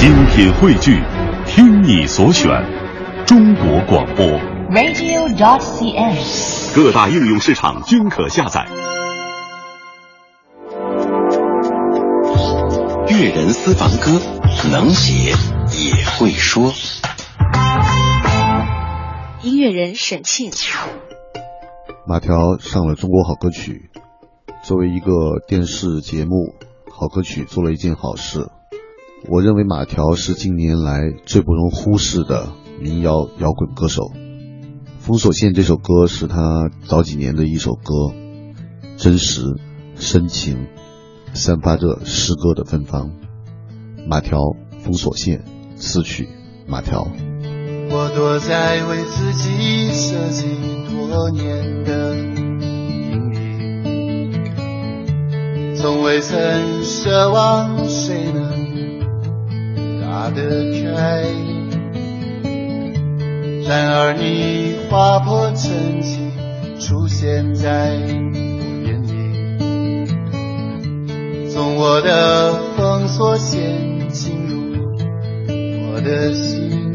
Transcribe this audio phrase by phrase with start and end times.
[0.00, 1.02] 精品汇聚，
[1.44, 2.48] 听你所选，
[3.26, 4.24] 中国广播。
[4.70, 6.74] radio.dot.cn，。
[6.74, 8.66] 各大应用市场均可下载。
[13.10, 14.18] 粤人私房歌，
[14.72, 15.34] 能写
[15.78, 16.72] 也会说。
[19.42, 20.50] 音乐人沈庆，
[22.06, 23.90] 马条上了《中国好歌曲》，
[24.66, 25.10] 作为一个
[25.46, 26.54] 电视节目，
[26.90, 28.48] 好歌曲做了一件好事。
[29.28, 34.02] 我认为马条是近年来最不容忽视的民谣摇滚歌手。
[34.98, 38.14] 《封锁线》这首歌是他早几年的一首歌，
[38.96, 39.42] 真实、
[39.96, 40.68] 深情，
[41.34, 43.10] 散发着诗歌的芬芳。
[44.08, 44.38] 马条
[44.80, 45.44] 《封锁线》
[45.80, 46.28] 词曲
[46.66, 47.06] 马条。
[47.92, 50.46] 我躲在为自己设计
[50.88, 52.60] 多年的阴
[53.84, 58.49] 影，从未曾奢望谁能
[60.30, 61.24] 打得开。
[63.66, 66.18] 然而你划破沉寂，
[66.80, 68.36] 出现在我
[68.86, 69.58] 眼里，
[71.50, 74.94] 从我的封锁线进入
[75.92, 76.94] 我的心。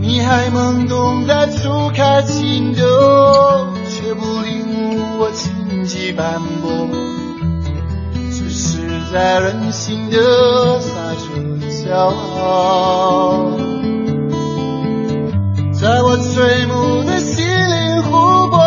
[0.00, 6.57] 你还懵懂在初开情窦，却不领悟我情迹斑驳，只是
[9.10, 10.16] 在任性的
[10.80, 11.18] 撒着
[11.70, 13.50] 骄傲，
[15.72, 18.10] 在我垂暮的心灵湖
[18.50, 18.58] 泊，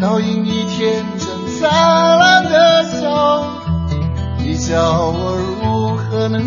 [0.00, 1.26] 倒映你天真
[1.58, 1.70] 灿
[2.18, 3.44] 烂的笑，
[4.38, 6.42] 你叫我如何能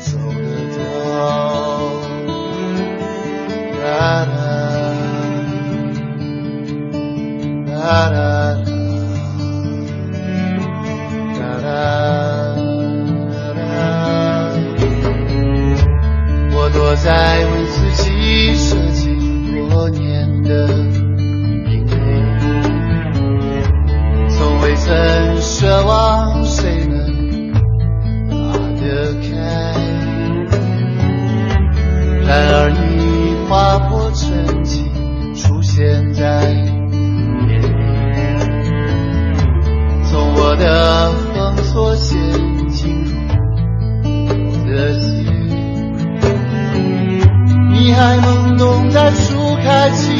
[0.00, 0.42] 走得
[0.74, 0.80] 掉
[3.84, 4.30] ？da da
[7.66, 8.71] da da
[25.42, 27.52] 奢望谁能
[28.28, 28.34] 打
[28.80, 29.30] 得开，
[32.26, 33.02] 然而你。
[33.52, 34.80] 划破沉寂，
[35.36, 37.66] 出现在眼里，
[40.10, 42.18] 从我的封锁线
[42.68, 43.10] 进入
[44.24, 45.26] 我的心。
[47.70, 50.16] 你还懵懂在初开启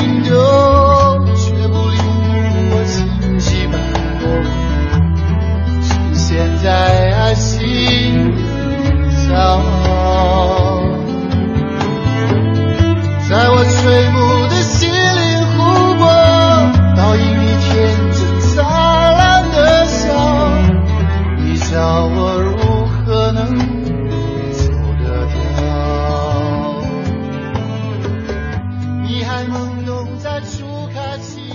[29.42, 29.48] 掉？
[29.48, 31.51] 你还懵懂在初开启。